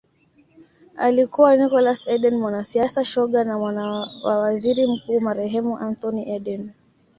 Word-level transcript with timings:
Alikuwa 0.97 1.55
Nicholas 1.57 2.07
Eden 2.07 2.37
mwanasiasa 2.37 3.03
shoga 3.03 3.43
na 3.43 3.57
mwana 3.57 4.07
wa 4.23 4.39
Waziri 4.39 4.87
Mkuu 4.87 5.19
marehemu 5.21 5.77
Anthony 5.77 6.29
Eden 6.35 6.71